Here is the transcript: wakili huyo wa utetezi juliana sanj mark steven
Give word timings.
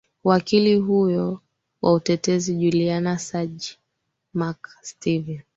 wakili 0.23 0.75
huyo 0.75 1.41
wa 1.81 1.93
utetezi 1.93 2.55
juliana 2.55 3.19
sanj 3.19 3.63
mark 4.33 4.69
steven 4.81 5.41